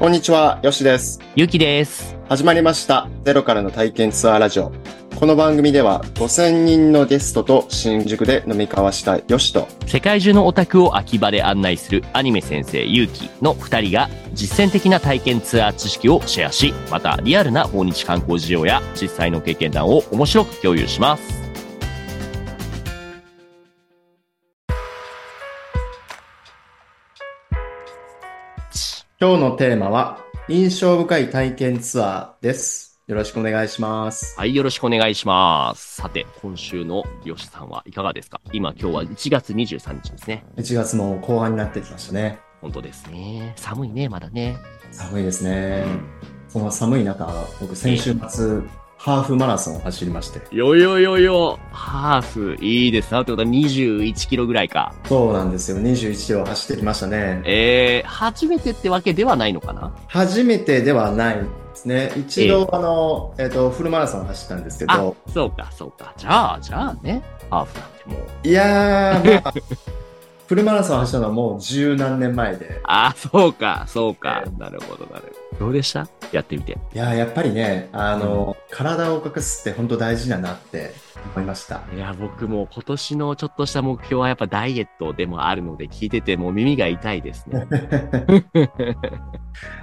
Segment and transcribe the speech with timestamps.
[0.00, 1.20] こんにちは、よしです。
[1.36, 2.16] ゆうきです。
[2.26, 3.06] 始まりました。
[3.22, 4.72] ゼロからの体験ツアーラジオ。
[5.14, 21.49] この番組では5000人のゲストと新宿で飲み交わしたよしと、世界中のオタクを秋葉で案内するアニメ先生ゆうきの二人が実践的な体験ツアー知識をシェアし、またリアルな訪日観光事情や実際の経験談を面白く共有します。
[29.22, 33.02] 今日のテーマは印象深い体験ツアーです。
[33.06, 34.34] よろしくお願いします。
[34.38, 35.96] はい、よろしくお願いします。
[35.96, 38.40] さて、今週のよしさんはいかがですか？
[38.50, 40.46] 今今日は1月23日ですね。
[40.56, 42.40] 1月も後半になってきましたね。
[42.62, 43.52] 本当ですね。
[43.56, 44.56] 寒いね、まだね。
[44.90, 45.84] 寒いですね。
[46.48, 47.30] その寒い中、
[47.60, 48.62] 僕先週末、
[49.02, 50.54] ハーフマラソンを走りまして。
[50.54, 53.22] よよよよ、ハーフ、いいですな。
[53.22, 54.94] ってことは21キロぐらいか。
[55.06, 55.78] そうなんですよ。
[55.78, 57.40] 21キロ走ってきましたね。
[57.46, 59.90] えー、初めてってわけではないのかな？
[60.06, 62.12] 初めてではないですね。
[62.14, 66.12] 一度、あの、えっ、と、フルマラソンを走ったんですけあど、、そうか、そうか。
[66.18, 68.48] じゃあ、じゃあね、ハーフなんてもう。
[68.48, 69.54] いやー、まあ、
[70.46, 74.50] フルマラソンを走ったのはもう十何年前で、あ、そうか、そうかえ。
[74.60, 75.64] なるほど、なるほど。
[75.66, 76.06] どうでした？
[76.32, 76.72] やってみて。
[76.72, 80.92] いやー、やっぱりね、あの、体を隠すって本当大事だなって
[81.34, 81.82] 思いました。
[81.94, 87.66] いや、僕も今年のちょっとした目標はやっぱダイエットでもあるので、聞いててもう耳が痛いですね。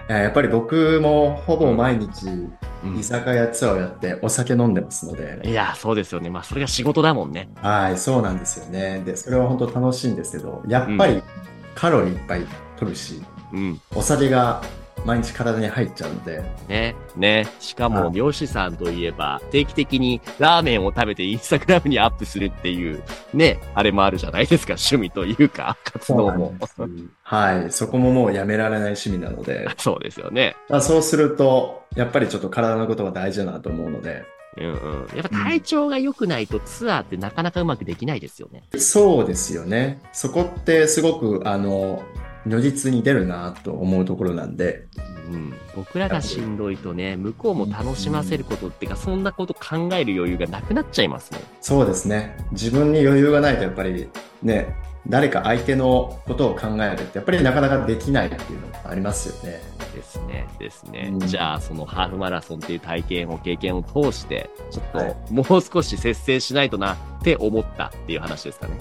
[0.10, 2.28] いややっぱり僕もほぼ毎日
[2.84, 6.30] うん居酒屋ツアーをやってお酒飲んでますので、いや、そうですよね。
[6.30, 7.50] まあ、それが仕事だもんね。
[7.62, 9.02] はい、そうなんですよね。
[9.06, 11.22] で、それは本当楽しいんですけど、やっぱり
[11.76, 12.46] カロリーいっぱい
[12.78, 13.22] 取るし、
[13.54, 13.82] うん。
[13.96, 14.62] お酒が
[15.06, 17.48] 毎日体に入っちゃうので、ね、ね。
[17.60, 23.04] しかも、はい漁師さんといえば、定期的にラーメンを食べてインスタグラムにアップするっていう、
[23.34, 24.74] ね、あれもあるじゃないですか。
[24.74, 26.54] 趣味というか、活動も。
[27.22, 30.56] はい、そこももうやめられない趣味なので、 そうですよね。
[30.70, 34.26] まあ、そうすると、やっぱりちょっと体のことが大事だなと思うので、
[34.58, 35.18] うんうん。
[35.18, 38.64] やっぱ体調が良くないとツアーってなかなかうまくできないですよね。
[38.78, 40.02] そうですよね。
[40.14, 42.02] そこってすごく、あの、
[42.48, 44.88] 如実に出るなと思うところなんで、
[45.32, 45.54] うん。
[45.76, 51.40] 僕らがしんどいとね、向こうも楽しませることっていうか、そんなこと考える余裕がなくなっちゃいますね。
[51.62, 52.38] そうですね。
[52.52, 54.08] 自分に余裕がないとやっぱり
[54.42, 54.76] ね、
[55.08, 59.62] 誰か相手のことを考えるってやっぱりなかなかできないっていうのがありますよね。
[59.98, 60.48] ですね。
[60.60, 61.10] ですね。
[61.12, 68.78] うんじゃあ、そのハーフマラソンっていう体験を、経験を通して、ちょっと、はいもう少し節制しないとなって思ったっていう話ですかね。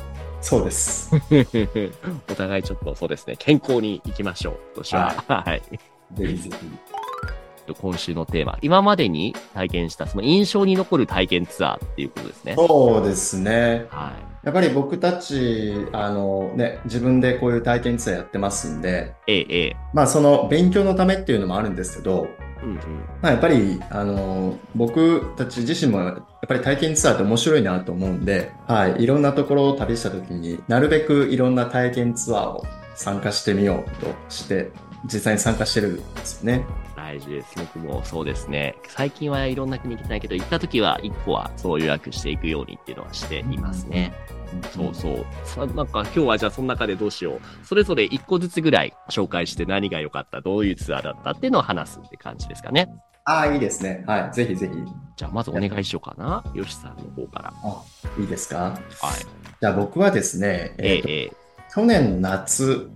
[0.46, 1.10] そうです。
[2.30, 4.54] お互いちょっとそうですね、健康に行きましょう。
[4.74, 5.24] 今年は。
[5.26, 5.62] はい。
[6.14, 6.50] ぜひぜ
[7.66, 7.74] ひ。
[7.74, 8.56] 今週のテーマ。
[8.62, 12.54] 今までに体験した、その印象に残る体験ツアーっていうことですね。
[12.54, 13.86] そうですね。
[13.90, 14.12] は
[14.44, 14.46] い。
[14.46, 19.76] やっぱり僕たち、あのね、自分でこういう体験ツアーやってますんで、ええ、ええ。
[19.92, 22.28] まあその勉強のためっていうのもあるんですけど、
[22.62, 22.76] うんうん。
[23.22, 34.70] まあ、やっぱり、あの、僕たち自身もやっぱり体験ツアーって面白いなと思うんで、はい、いろんなところを旅した時になるべくいろんな体験ツアーを参加してみようとして、
[35.04, 36.64] 実際に参加してるんですよね。
[36.96, 37.54] 大事です。
[37.56, 38.74] 僕もそうですね。
[38.88, 44.12] 最近はいろんな国行ってないけど、行った時は一個はそう予約していくようにっていうのはしていますね。
[44.72, 45.26] そうそう。
[45.44, 47.40] さなんか今日はじゃあその中でどうしよう。
[47.66, 52.88] それぞれ一個ずつぐらい紹介して何が良かった、どういうツアーだったっていうのを話すって感じですかね。
[53.24, 54.04] ああ、いいですね。
[54.06, 54.72] はい、ぜひぜひ。
[55.16, 56.44] じゃあまずお願いしようかな。
[56.54, 57.52] よしさんの方から。
[57.64, 57.82] あ、
[58.20, 58.56] いいですか？
[58.60, 58.80] はい。
[59.60, 61.45] じゃあ僕はですね、えええー
[61.76, 62.88] 去年の夏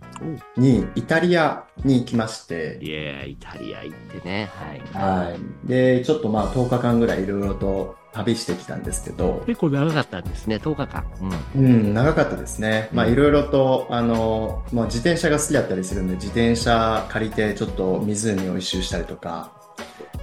[0.57, 4.51] にイタリアに行きましてえ、いやイタリア行ってね。
[4.55, 5.29] はい。
[5.29, 5.69] はい。
[5.69, 10.57] で、ちょっとまあ10日間ぐらいいろいろと旅してきたんですけど、結構長かったんですね。
[10.57, 11.05] 10日間。
[11.55, 11.63] うん。
[11.63, 12.89] うん、長かったですね。
[12.95, 19.60] まあ、いろいろと、あの、まあ、自転車が好きだったりするんで、自転車借りて、ちょっと湖を一周したりとか、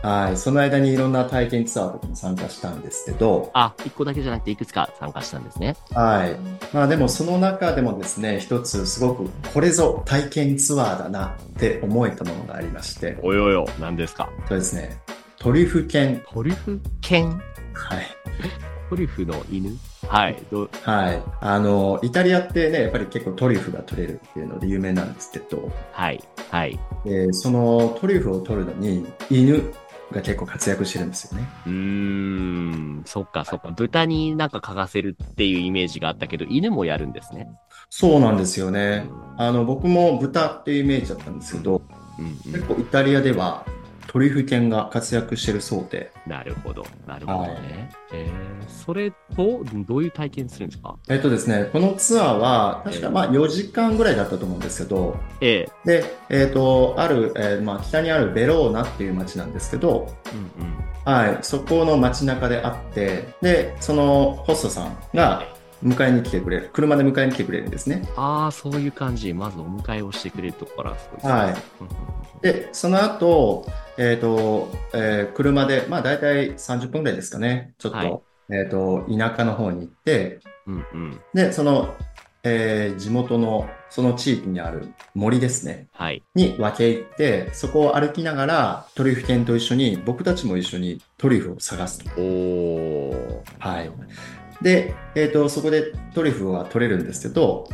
[0.04, 5.76] はい、その間にいろんな体験ツアーとかも参加したんですけど、あ、一個だけじゃなくていくつか参加したんですね。
[5.94, 6.36] はい。
[6.74, 14.30] まあ、でもその中でもですね、一つすごく、これぞ体験ツアーだなって思えたものがありまして、およよ、何ですか？
[14.46, 15.02] それですね、
[15.40, 16.24] トリュフ犬。
[16.32, 17.30] トリュフ犬？
[17.74, 18.06] はい。
[18.90, 19.78] トリュフの犬？
[20.08, 20.38] はい。
[20.50, 21.24] どはい。
[21.42, 26.24] あの、イタリアってね、やっぱり結構トリュフが取れるっていうので有名なんですけど、はい。
[26.50, 26.80] はい。
[27.04, 29.74] で、そのトリュフを取るのに犬
[30.12, 31.48] が結構活躍してるんですよね。
[31.66, 33.04] うーん。
[33.06, 33.70] そっかそっか。
[33.72, 37.48] 豚になんか嗅がせるっていうイメージがあったけど、犬もやるんですね。
[37.90, 39.06] そうなんですよね。
[39.38, 41.82] あの、僕も豚っていうイメージだったんですけど、
[42.20, 43.66] うん、うん結構イタリアでは
[44.08, 46.86] トリュフ犬が活躍してるそうで、なるほど。
[47.06, 47.90] なるほどね。
[48.14, 50.96] えー、それと、どういう体験するんですか？
[51.10, 60.78] えっとですね、このツアーは、確かまあ4時間ぐらいだったと思うんですけど、えで、えっと、ある、えーまあ北にあるベローナっていう街なんですけど、えうんうん。
[61.06, 65.44] はい、そこの街中で会って、で、そのホストさんが
[65.84, 68.08] 迎えに来てくれる、車で迎えに来てくれるんですね。
[68.16, 69.34] ああ、そういう感じ。
[69.34, 71.34] まずお迎えをしてくれるところからそうですね。
[71.34, 71.56] はい
[72.42, 73.66] で、その後、
[73.98, 78.20] えっと、えー車で、まあ大体30分ぐらいですかね、ちょっと、はい
[78.50, 81.22] えっと、田舎の方に行って、うんうん。
[81.34, 81.96] で、その、
[82.44, 85.88] えー地元の、その地域にある森ですね。
[85.94, 86.24] はい。
[86.36, 92.22] に分け入って、そこを歩きながらトリュフ犬と一緒に、僕たちも一緒にトリュフを探すと。
[92.22, 93.42] おー。
[93.60, 93.92] はい。
[94.62, 97.68] で、えっ、と、そこでトリュフは取れるんですけど、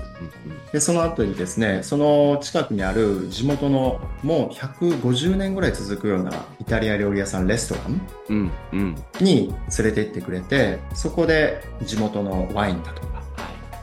[0.71, 8.01] で、その後にですね、その近くにある地元のもう150年ぐらい続くようなイタリア料理屋さん、レストラン。
[9.21, 13.23] に連れて行ってくれて、そこで地元のワインだとか、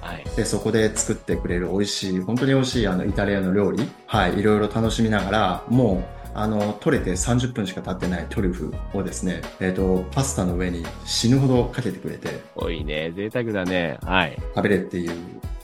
[0.00, 0.16] はい。
[0.16, 0.24] はい。
[0.36, 13.12] で、そこで作ってくれる美味しい、本当に美味しいあのイタリアの料理、はい、いろいろ楽しみながら、もう、あの、取れて30分しか経ってないトリュフをですね、えっ、と、パスタの上に死ぬほどかけてくれて多いね。
[13.14, 13.98] 贅沢だね。
[14.02, 14.36] はい。
[14.54, 15.12] 食べれるっていう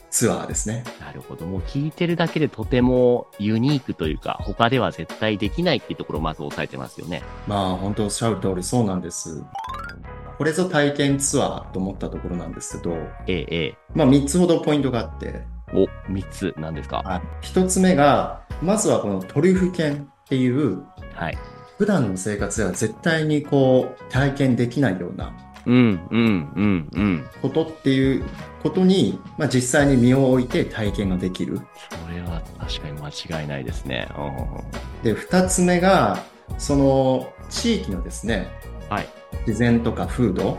[0.09, 0.83] ツアーですね。
[0.99, 1.45] なるほど。
[1.45, 7.21] もう聞いてるだけでとてもユニークというか、他では絶対できないっていうところをまず押さえてますよね。
[7.47, 9.41] まあ、本当おっしゃる通りそうなんです。
[10.37, 12.95] これぞ体験ツアーと思ったところなんですけど、
[13.27, 13.77] ええ、ええ。
[13.95, 15.41] まあ、3つほどポイントがあって、
[15.73, 16.97] お、三つなんですか？
[16.97, 20.83] はい、1つ目が、まずはこのトリュフ犬っていう、
[21.13, 21.37] はい。
[21.77, 25.33] 普段の生活では絶対にこう、体験できないような
[25.65, 27.25] うん、うん、うん、うん。
[27.41, 28.23] ことっていう
[28.63, 31.59] ことに、まあ、実際に身を置いて体験ができる。
[31.89, 34.07] それは確かに間違いないですね。
[34.17, 36.23] うんで、2つ目が、
[36.57, 38.47] その地域のですね、
[38.89, 39.07] はい。
[39.45, 40.57] 自然とか風土、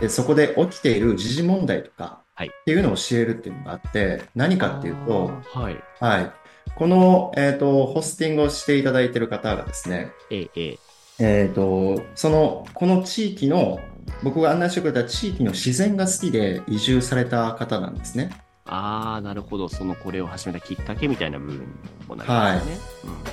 [0.00, 5.76] でそこで起きている時事問題とか、はいっていうのを教えるっていうのがあって、何かっていうと、はい。
[6.00, 6.32] はい。
[6.76, 10.78] この、えっ、と、ホスティングをしていただいている方がですね、ええ、え
[11.20, 11.42] え。
[11.44, 13.80] えっ、と、その、この地域の、
[14.22, 18.30] 僕が案内してくれた地域の自然が好きで移住された方なんですね。
[18.66, 19.68] ああ、なるほど。
[19.68, 21.66] そのこれを始めたきっかけみたいな部分
[22.08, 22.78] もなりますね。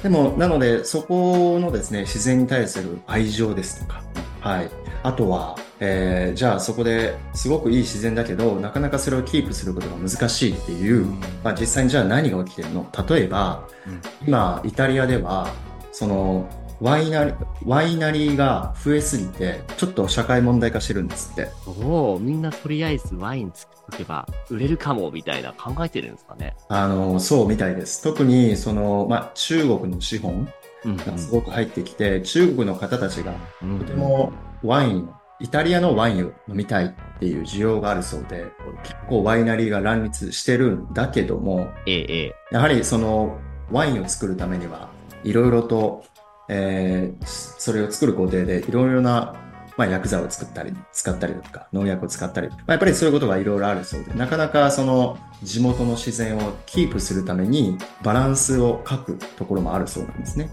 [0.03, 4.03] でも、なので、そこのですね、自然に対する愛情ですとか、
[4.41, 4.69] はい。
[5.03, 12.87] あとは、えーじゃあそこですごくいい自然だけど、なかなかそれをキープすることが難しいっていう、うんまあ実際にじゃあ何が起きてるの？
[13.09, 15.51] 例えば、うん今、イタリアでは、
[15.91, 16.47] その、
[16.79, 17.33] ワイナリ
[17.65, 21.49] ワイナリーが増えすぎて、ちょっと社会問題化してるんですって。
[21.65, 26.55] おお、みんなとりあえずワイン作っとけば売れるかもみたいな考えてるんですかね。
[26.69, 28.03] あの、そうみたいです。
[28.03, 30.47] 特に、その、まあ、中国の資本
[30.83, 34.31] うんがすごく入ってきて、中国の方たちがうんとても
[34.63, 35.09] ワイン、
[35.41, 36.89] イタリアのワインを飲みたいっ
[37.19, 38.45] ていう需要があるそうで、
[38.83, 42.35] 結構ワイナリーが乱立してるんだけども、ええ、ええ。
[42.51, 43.39] やはりその
[43.71, 44.89] ワインを作るためには、
[45.23, 46.03] いろいろと、
[46.49, 49.35] えーそれを作る工程でいろいろな、
[49.77, 60.45] まあ、薬剤を作ったり、使ったりとか、農薬を使ったり、まあ、やっぱりそういうことがいろいろあるそうで、なかなかその地元の自然をキープするためにバランスを書くところもあるそうなんですね。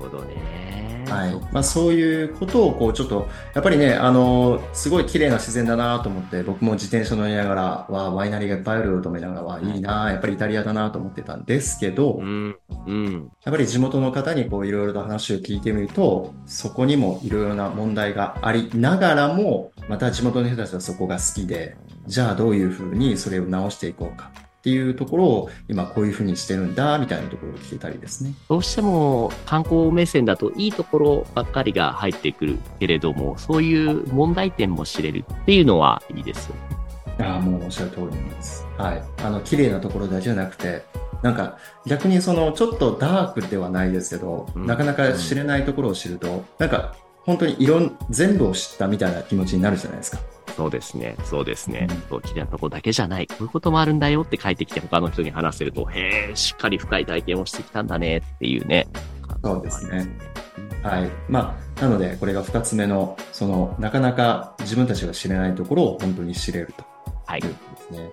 [0.00, 0.93] なるほどね。
[1.06, 1.34] はい。
[1.52, 12.56] まあそういうことをこうちょっと、やっぱりね、あの、すごい綺麗な自然だなと思って、僕も自転車乗りながら、わあ、ワイナリーがいっぱいあると思いながら、わあ、いいなやっぱりイタリアだなと思ってたんですけど、やうん、
[12.86, 13.30] うん。
[13.40, 21.76] っぱり地元の方にこういろいろと話を聞いてみると、そこにもいろいろな問題がありながらも、また地元の人たちはそこが好きで、
[22.06, 24.30] じゃあどういうふうにそれを直していこうか
[24.64, 28.32] っていうところを、今こういうふうにしてるんだ、みたいなところを聞けたりですね。
[28.48, 37.26] どうしても観光目線だといいところばっかりが入ってくるけれども、そういう問題点も知れるっていうのはいいですよね。
[37.26, 38.66] ああ、もうおっしゃる通りです。
[38.78, 39.02] はい。
[39.22, 40.82] あの、綺麗なところだけじゃなくて、
[41.22, 46.94] なんか、逆にその、ちょっとダークではないですけど、うんなかなか知れないところを知ると、なんか、
[47.24, 50.18] 本当にいろん、全部を知ったみたいな気持ちになるじゃないですか。
[50.56, 51.16] そうですね。
[51.24, 52.02] そうですねうん。
[52.08, 53.26] そう、綺麗なとこだけじゃない。
[53.26, 58.86] こういうこともあるんだよって帰ってきて他の人に話せると、へえ、しっかり深い体験をしてきたんだねっていうね。
[59.42, 60.34] そうですねうん
[60.84, 61.10] はい。
[61.28, 66.84] まあ、なので、これが二つ目の、その、なかなか自分たちが知れないところを本当に知れると。
[67.24, 68.10] はいうことですね。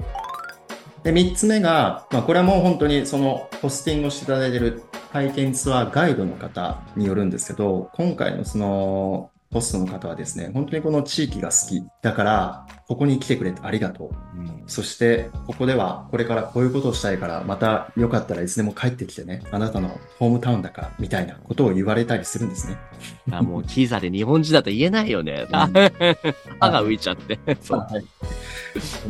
[1.03, 11.83] で、三つ目が、まあ、これはもう本当にその、ホスティングをしていただいている体験ツアーガイドの方によるんですけど、今回のその、ホストの方はですね、本当にこの地域が好き。
[12.01, 14.39] だから、ここに来てくれてありがとう。
[14.39, 19.43] うんそして、ここではこれからこういうことをしたいから、またよかったらいつでも帰ってきてね。
[19.51, 22.77] あなたのホームタウンだから、みたいなことを言われたりするんですね。
[23.31, 25.45] あもう、キーザで日本人だと言えないよね。
[25.51, 25.57] うん
[26.59, 27.37] 歯が浮いちゃって。
[27.59, 27.79] そう。
[27.79, 28.05] はい。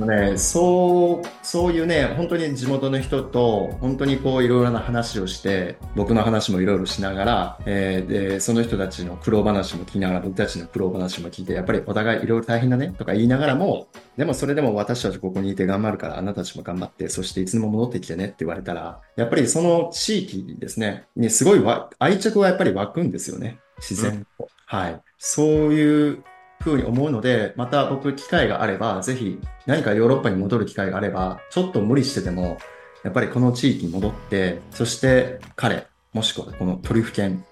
[0.05, 13.87] ね、そう、そういうね、本当に地元の人と、本当にこういろいろな話をして、僕の話もいろいろしながら、えーで、その人たちの苦労話も聞きながら、僕たちの苦労話も聞いて、やっぱりお互いいろいろ大変だねとか言いながらも、
[14.17, 23.59] でもそれでも私たちここにいて頑張るから、あなたたちも頑張って、そしていつでも戻ってきてねって言われたら、やっぱりその地域ですね、にすごいわ愛着がやっぱり湧くんですよね。
[23.77, 24.47] 自然と。
[24.65, 25.01] はい。
[25.17, 26.23] そういう
[26.61, 32.57] ふうに思うので、また僕機会があれば、ぜひ何かヨーロッパに戻る機会があれば、ちょっと無理してでも、
[33.03, 37.43] やっぱりこの地域に戻って、そして彼、もしくはこのトリュフ犬。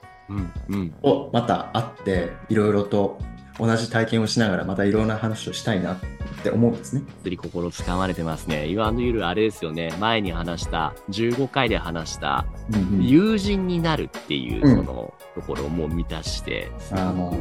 [1.01, 3.19] をまた会って、いろいろと
[3.57, 5.97] 同じ体験をしながら、またいろんな話をしたいなっ
[6.43, 7.01] て思うんですね。
[7.23, 8.67] 釣り心つかまれてますね。
[8.67, 9.93] いわゆるあれですよね。
[9.99, 12.45] 前に話した、15回で話した、
[12.99, 17.33] 友人になるっていう、うんそのところをもう満たして、あーもう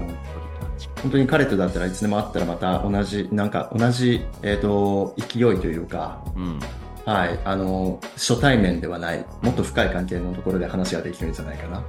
[1.02, 6.60] 本当に彼とだったらいつでも会ったらまた同じ、なんか同じ、えっ、と、勢いというか、うん。
[7.04, 11.82] はい、あの、初対面ではない、もっと深い関係のところで話ができるんじゃないかな。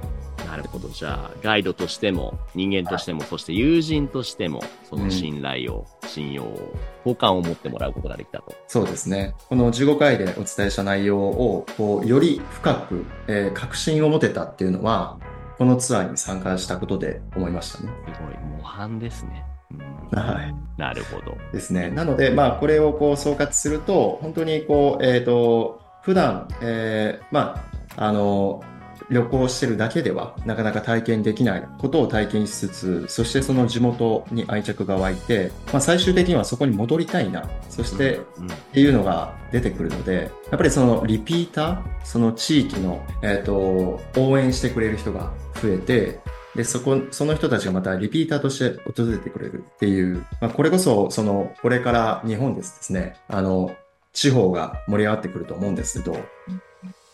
[0.46, 0.88] なるほど。
[0.88, 8.54] じゃあ、ガイドとしても、人間としても、そして友人としても、その信頼を、信用を、好感を持ってもらうことができたと。
[8.66, 9.34] そうですね。
[9.48, 15.18] この15回でお伝えした内容を、こう、より深く、えー確信を持てたっていうのは、
[15.60, 17.90] このツアーに参加したことで思いましたね。
[18.06, 19.44] すごい、模範ですね。
[19.70, 20.54] うんはい。
[20.78, 21.36] なるほど。
[21.52, 21.90] ですね。
[21.90, 27.62] なので、まあ、これをこう総括すると、本当にこう、えっ、と、普段、えーま
[27.94, 28.64] あ、あの、
[29.10, 46.20] 旅行してるだけでは、なかなか体験できないことを体験しつつ、そしてその地元に愛着が湧いて、まあ、最終的にはそこに戻りたいな、そして、うん、っていうのが出てくるので、やっぱりそのリピーター、その地域の、えっ、と、応援してくれる人が増えて、
[46.54, 53.74] で、そこ、その人たちがまたリピーターとして訪れてくれるっていう、まあ、これこそ、その、これから日本ですですね、あの、
[54.12, 56.16] 地方が盛り上がってくると思うんですけど、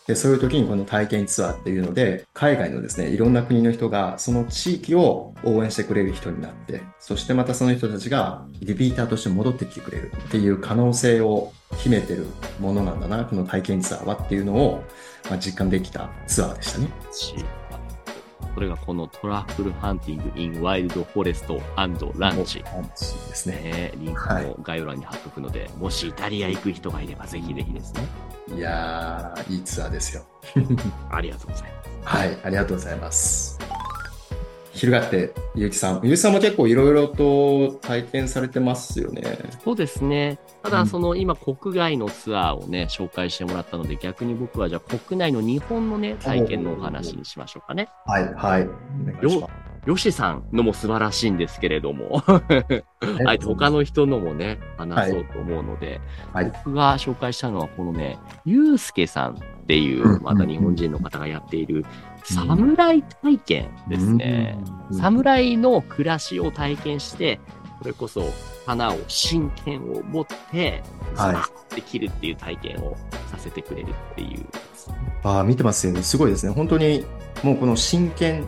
[0.07, 12.25] で、そういう時にこの体験ツアーっていうので、海外のですね、いろんな国の人がその地域を応援してくれる人になって、そしてまたその人たちがリピーターとして戻ってきてくれるっていう可能性を秘めてる
[12.59, 14.83] ものなんだな、この体験ツアーはっていうのを、
[15.29, 16.87] まあ、実感できたツアーでしたね。
[18.57, 22.03] しそれがこのトラッフルハンティング・イン・ワイルド・フォレストランチ。
[22.19, 23.55] ランチですね。
[23.55, 28.07] ね、リンクも概要欄に貼っとくので、もしイタリア行く人がいればぜひぜひですね。
[28.55, 30.25] いやー、いいツアーですよ。
[31.11, 31.89] ありがとうございます。
[32.03, 33.59] はい、ありがとうございます。
[34.77, 36.01] 翻って、ゆうきさん。
[36.03, 39.23] ゆうきさんも結構いろいろと体験されてますよね。
[39.63, 40.39] そうですね。
[40.63, 47.89] ただ、うんその今国外のツアーをね、紹介してもらったので、逆に僕はじゃあ国内の日本のね、体験のお話にしましょうかね。
[48.05, 48.63] はい、はい。
[48.63, 56.01] お願いしさんのも素晴らしいんですけれども、あえて他の人のもね、話そうと思うので、
[56.33, 61.85] はい僕が紹介したのはこのね、ゆうすけさんっていうんう、また日本人の方がやっている、
[62.33, 64.57] 侍体験ですね。
[64.61, 67.41] うん侍の暮らしを体験して、
[67.81, 68.23] それこそ
[68.65, 70.83] 花を、真剣を持って、
[71.15, 72.95] はいザーって切るっていう体験を
[73.29, 74.45] させてくれるっていう。
[75.23, 76.03] ああ、見てますよね。
[76.03, 76.53] すごいですね。
[76.53, 77.05] 本当に、
[77.43, 78.45] もうこの真剣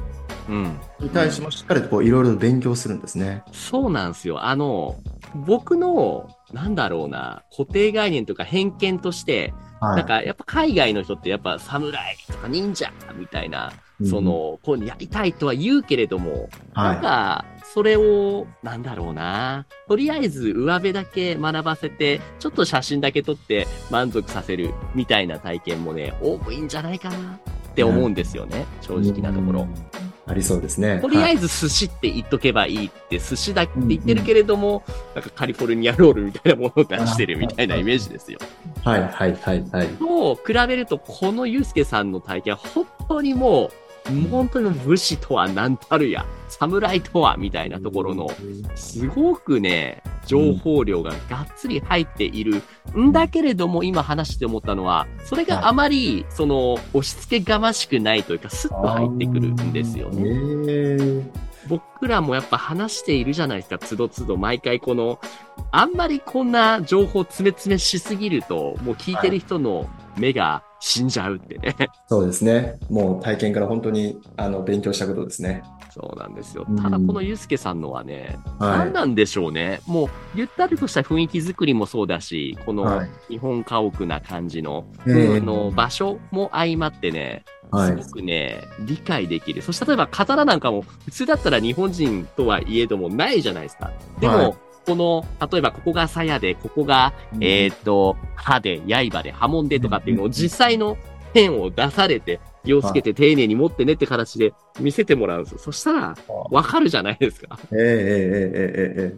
[0.47, 0.79] うん。
[0.99, 3.43] に対してもしっかりとこういろいろ勉強するんですね。
[3.51, 4.43] そうなんですよ。
[4.43, 4.95] あの、
[5.35, 9.97] 僕の、なんだろうな、固定概念とか偏見として、はい。
[9.97, 19.67] なんかやっぱ海外の人ってやっぱ侍とか忍者みたいな、うんそ、の、こうやりたいとは言うけれども、なんはか、それを、なんだろうな。
[19.87, 28.65] とりあえず上辺だけ学ばせて、ちょっと写真だけ撮って満足させるみたいな体験もね、多くいいんじゃないかなって思うんですよね。
[28.81, 29.11] 正い。
[29.11, 29.61] 直なところ。
[29.61, 30.08] うん。
[30.29, 30.99] ありそうですね。
[31.01, 34.83] とりあはいえず寿司って言っとけばいいって、寿司だって言ってるけれども、
[35.15, 38.37] なんかカリフォルニアロールみたいなものを出してるみたいなイメージですよ。
[38.83, 39.87] はい、はい、はい、はい。
[39.87, 43.71] と比べると、このユうスケさんの体験は本当にもう
[44.29, 48.29] 本当に武士とは何たるや、侍とはみたいなところの、
[48.75, 52.61] すごくね、情報量ががっつり入っている。
[52.97, 61.29] んだけれども、今話して思ったのは、それがあまり、その、押し付けがましくないというか、スッと入ってくるんですよね。
[61.67, 65.19] 僕らもやっぱ話しているじゃないですか、つどつど毎回この、
[65.71, 69.87] あんまりこんな情報詰め詰めしすぎると、もう聞いてる人の
[70.17, 71.75] 目が死んじゃうってね。
[72.07, 72.77] そうですね。
[72.89, 75.61] もう体験から本当に、あの、勉強したことですね。
[75.91, 76.75] そうなんですようん。
[76.81, 79.81] ただ、このゆうすけさんのはね、はい何なんでしょうね。
[79.87, 89.61] もう、ゆったりとした雰囲気作りもそうだし、このはい日本家屋な感じの、ええあの場所も相まってね、はいすごくね、理解できる。
[89.61, 93.91] そして例えば刀なんかも、普通だったら日本人とはいえどもないじゃないですか。
[94.19, 94.53] でも、はい
[94.85, 100.97] この、例えばここが鞘で、ここが、えっ、ー、と、歯で、刃で、刃文でとかっていうのを実際の
[101.33, 105.59] ペンを出されて、気をつけて丁寧に持ってねって形で見せてもらうんですよ。
[105.59, 107.59] そしたら、わかるじゃないですか。
[107.71, 109.17] えー、えー、えー、ええー、え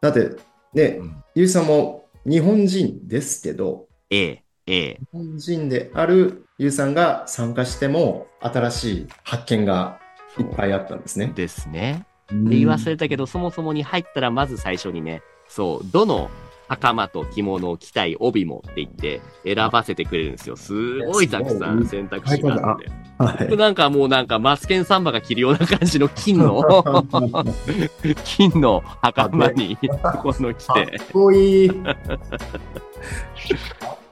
[0.00, 0.36] だって、
[0.74, 1.00] ね、
[1.34, 10.00] ゆうさんも日本人ですけど、ええええ、日本人であるゆうさんが参加しても、新しい発見が
[10.38, 11.32] いっぱいあったんですね。
[11.34, 12.04] ですね。
[12.30, 16.30] 言い忘れたけど、そもそもに入ったら、まず最初にね、そう、どの
[16.68, 20.56] 袴と着物を着たい帯もって言って選ばせてくれるんですよ。
[20.56, 22.90] すごいたくさん選択肢があって。
[23.18, 23.56] はい。
[23.56, 26.62] なんかもうなんかマスケンサンバが着るような感じの金の、
[28.24, 31.70] 金の袴にこの着かて、っこいい。
[31.70, 31.96] かっ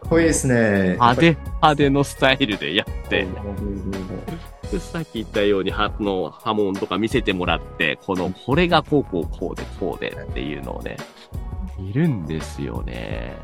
[0.08, 0.92] こいいですね。
[0.94, 3.26] 派手派手のスタイルでやって、
[4.78, 10.96] さっき言ったように、はの波紋とか見せてもらって、この、これがこうこうこうでこうでっていうのをね、
[11.78, 13.37] いるんですよね。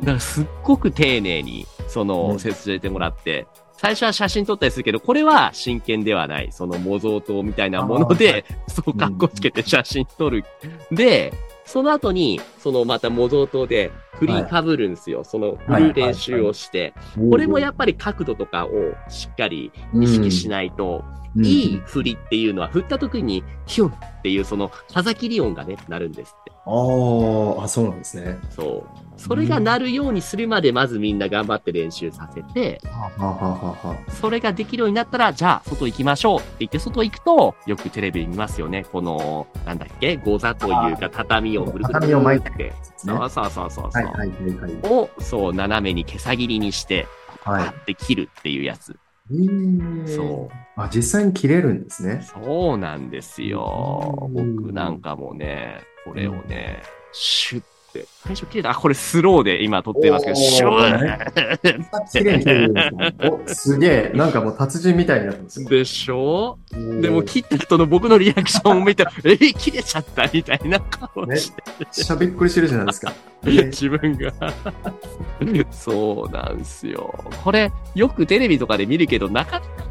[0.00, 6.52] だからすっごく丁寧に、その、うん説明してもらって、最初は写真撮ったりするけど、これは真剣ではない。
[6.52, 10.44] その模造刀みたいなもので、そう、格好つけて写真撮る。
[10.90, 11.32] で、
[11.64, 15.24] その後に、そのまた模造刀で振りかぶるんですよ。
[15.24, 16.92] その振る練習をして。
[17.30, 18.70] これもやっぱり角度とかを
[19.08, 26.50] しっかり意識しないと、うんいい振りっていうのは振った時に、ヒュンっていうその風切り音がね、なるんですって。
[26.66, 28.38] あーあ、そうなんですね。
[28.50, 29.00] そう。
[29.16, 38.84] それが鳴るようにするまで、まずみんな頑張って練習させて、はあはあはあはあそれができるようになったら、じゃあ、外行きましょうって言って、外行くと、よくテレビで見ますよね。
[38.90, 42.72] この、なんだっけ、ゴザというか、畳をぐるぐる畳を巻いて
[43.02, 43.12] って。
[43.12, 43.90] ねそうそうそうそう。
[43.90, 44.72] はいはいはいはい。
[44.92, 47.06] を、そう、斜めに毛さ切りにして、
[47.42, 48.96] はいパって切るっていうやつ。
[49.30, 50.54] えーそう。
[50.76, 52.22] あ、実際に切れるんですね。
[52.22, 54.28] そうなんですよ。
[54.34, 63.14] うん僕なんかもね、これをね、シュッて、最初切れた、あ、これスローで今撮ってますけど、シュッ綺麗に切れるんですね。
[63.30, 64.12] お、すげえ。
[64.14, 65.68] なんかもう達人みたいになってますよ。
[65.68, 66.58] でしょ？
[67.00, 73.12] でも切った後の僕のリアクションを見て、 えー、切れちゃったみたいな顔して、めっちゃびっくりしてるじゃないですか。
[73.44, 74.32] 自分が。
[75.70, 77.12] そうなんですよ。
[77.42, 79.89] これ、よくテレビとかで見るけど、なかなか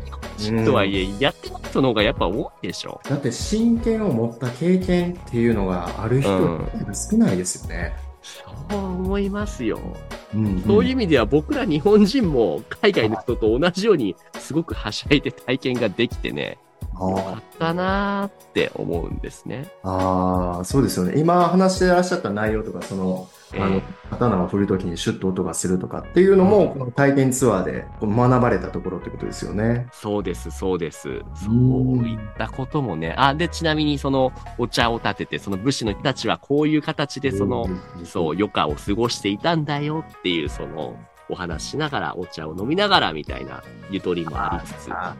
[0.65, 3.01] とはいえ、やってない人の方がやっぱ多いでしょ。
[3.07, 6.59] だって真剣を持った経験っていうのがある人
[7.11, 7.93] 少ないですよね。
[8.21, 9.79] そう思いますよ。
[10.33, 16.59] うんそういう意味では僕ら日本人も海外の人と同じようにすごくはしゃいで体験ができてね、
[16.99, 19.71] よかあったなーって思うんですね。
[19.83, 21.19] あー、そうですよね。
[21.19, 29.87] 今話してらっしゃった内容とか、その、あのえー、刀を振るときにシュッと音がするとかっていうのも、この体験ツアーで学ばれたところってことですよね。
[29.91, 31.01] そうです、そうです。
[31.35, 33.15] そういったこともね。
[33.17, 37.67] あ、で、ちなみにそのお茶を立てて、その武士の人たちはこういう形でその、
[38.03, 40.97] そう、余暇を過ごしていたんだよっていう、その、
[41.29, 44.91] お話しながら、お茶を飲みながらみたいなゆとりもありつつ。
[44.91, 45.15] あ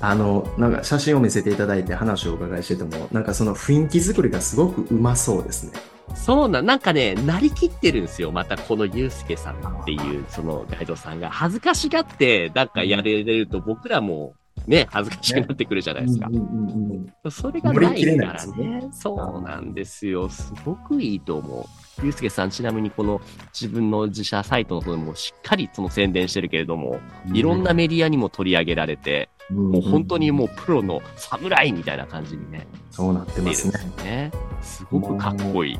[0.00, 5.72] あの、なんか写真を見せていただいて話をお伺いしてても、なんかその雰囲気作りがすごくうまそうですね。
[6.14, 8.32] そうな、なんかね、なりきってるんですよ。
[8.32, 14.34] またこのゆうすけさんっていう、そのガイドさんが恥ずかしがって、なんかやれると僕らも、
[14.66, 16.36] ね、恥ずかしくなってくるじゃないですかうん。
[16.36, 16.98] うんうんうん
[17.30, 18.88] それがないからね。
[18.92, 20.28] そうなんですよ。
[20.28, 21.64] すごくいいと思う。
[22.02, 23.20] ゆうすけさん、ちなみにこの
[23.52, 27.00] 自分の自社サイトの方でもしっかりその宣伝してるけれども、
[27.32, 33.72] いろんなメディアにも取り上げられて、もう本当にもうプロの侍みたいな感じにね、そうなってますね。
[33.72, 34.32] ですよね。
[34.60, 35.78] すごくかっこいい。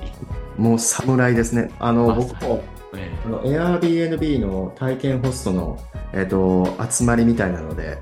[0.56, 1.70] もう侍ですね。
[1.78, 5.78] あの、僕も、えあの Airbnb の体験ホストの、
[6.12, 7.98] えっと、集まりみたいなので、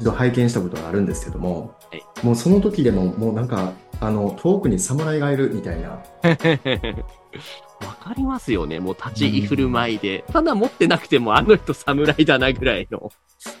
[0.00, 6.02] 一度拝見したことがあるんですけどもはい、もうその時でも、もうなんか、あの、遠くに侍がいるみたいな。
[7.36, 8.80] えわかりますよね。
[8.80, 10.24] もう立ち居振る舞いで。
[10.32, 13.12] ただ持ってなくてもあの人侍だなぐらいの。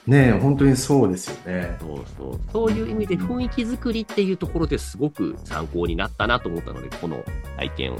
[0.06, 1.76] ねえ、本当にそうですよね。
[1.80, 2.40] そうそう。
[2.52, 7.22] そういう意味で雰囲気作りっていうところですごく参考になったなと思ったので、この
[7.56, 7.98] 体験を、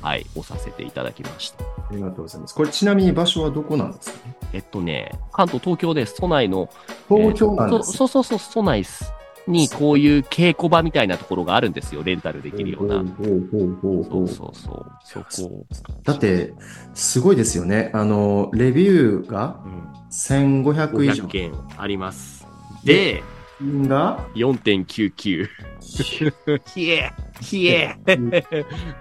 [0.00, 1.64] はい、をさせていただきました。
[1.64, 2.54] ありがとうございます。
[2.54, 4.18] これちなみに場所はどこなんですか
[4.52, 6.16] えっとね、関東、東京です。
[6.16, 6.68] 都内の。
[7.08, 7.90] 東京なんです。
[7.90, 9.12] えっとそそうそうそう、都内です。
[9.46, 12.02] にこういう稽古場みたいなところがあるんですよ。
[12.02, 12.94] レンタルできるような。
[12.96, 14.86] そううそうそう。
[15.04, 15.66] そこ。
[16.02, 16.52] だって、
[16.94, 17.90] すごいですよね。
[17.94, 19.96] あの、レビューがうん。
[20.10, 21.26] 1500以上500。
[21.28, 22.46] 件あります。
[22.84, 23.22] で、
[23.60, 25.48] が、4.99。
[25.80, 27.96] ひえひえ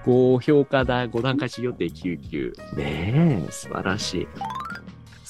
[0.03, 2.77] 高 評価だ、5段階中4.99。
[2.77, 4.27] ねえ、素晴らしい。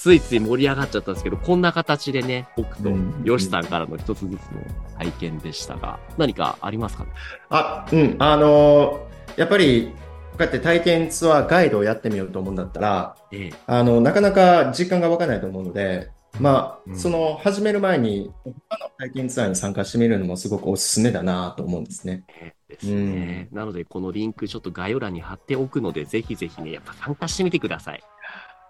[0.05, 4.61] ついつい盛り上がっちゃったんですけど、こんな形でね、僕とうんヨシさんからの一つずつの
[4.99, 7.09] 体験でしたが、何かありますかね？
[7.49, 9.87] あ、うん、あの、やっぱり、
[10.33, 13.53] こうやって体験ツアーガイドをやってみようと思うんだったら、ええ。
[13.65, 22.25] あの、なかなか時間がわからないと思うので、まあ、うんその、始める前に、他の体験ツアーに参加してみるのもすごくおすすめだなと思うんですね。
[22.69, 23.47] ですね。
[23.51, 28.03] なので、このリンクちょっと概要欄に貼っておくので、ぜひぜひね、やっぱ参加してみてください。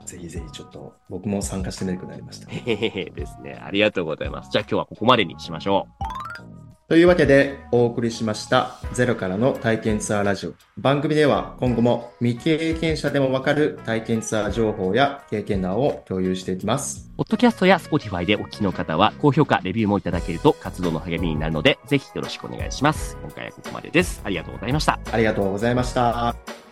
[0.05, 2.49] ぜひぜひちょっと、僕も参加してみたくなりました。
[2.51, 3.59] へへへへですね。
[3.61, 4.49] ありがとうございます。
[4.51, 5.87] じゃあ今日はここまでにしましょ
[6.87, 10.53] というわけでお送りしましたゼロからの体験ツアーラジオ。
[10.77, 17.09] 番組では今後も未経験者でもわかる体験ツアー情報や経験談を共有していきます。
[17.13, 17.17] う。
[17.17, 23.17] ポッドキャストや Spotify でお聞きの方は、高評価、レビューもいただけると活動の励みになるので、ぜひよろしくお願いします。
[23.19, 24.21] 今回はここまでです。
[24.23, 24.99] ありがとうございました。
[25.11, 26.64] ありがとうございました。